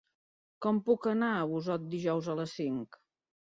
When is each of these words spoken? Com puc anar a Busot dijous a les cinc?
Com 0.65 0.79
puc 0.87 1.05
anar 1.11 1.31
a 1.35 1.45
Busot 1.53 1.87
dijous 1.95 2.33
a 2.37 2.41
les 2.43 2.59
cinc? 2.61 3.03